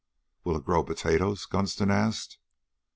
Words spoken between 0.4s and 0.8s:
"Will it